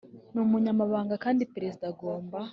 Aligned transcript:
n 0.33 0.35
Umunyamabanga 0.45 1.15
kandi 1.23 1.49
Perezida 1.53 1.83
agomba 1.91 2.37